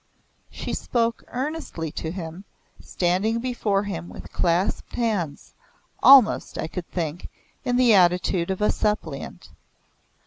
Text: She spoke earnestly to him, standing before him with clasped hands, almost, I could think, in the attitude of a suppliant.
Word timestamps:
She 0.49 0.73
spoke 0.73 1.23
earnestly 1.27 1.91
to 1.91 2.09
him, 2.09 2.43
standing 2.79 3.37
before 3.37 3.83
him 3.83 4.09
with 4.09 4.33
clasped 4.33 4.93
hands, 4.95 5.53
almost, 6.01 6.57
I 6.57 6.65
could 6.65 6.89
think, 6.89 7.27
in 7.63 7.75
the 7.75 7.93
attitude 7.93 8.49
of 8.49 8.63
a 8.63 8.71
suppliant. 8.71 9.49